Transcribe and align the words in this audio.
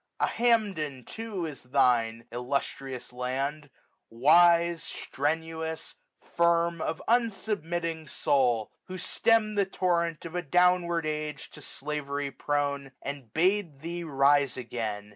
A 0.19 0.25
Hamden 0.25 1.05
too 1.05 1.45
is 1.45 1.61
thine, 1.61 2.25
illustrious 2.31 3.13
land! 3.13 3.69
Wise, 4.09 4.81
strenuous, 4.81 5.93
firm, 6.35 6.81
of 6.81 7.03
unsubmitting 7.07 8.09
soul; 8.09 8.71
Who 8.85 8.97
stem'd 8.97 9.59
the 9.59 9.65
torrent 9.67 10.25
of 10.25 10.33
a 10.33 10.41
downward 10.41 11.05
age 11.05 11.43
15 11.51 11.53
15 11.53 11.53
To 11.53 11.61
slavery 11.61 12.31
prone, 12.31 12.91
and 13.03 13.31
bade 13.31 13.81
thee 13.81 14.03
rise 14.03 14.57
again. 14.57 15.09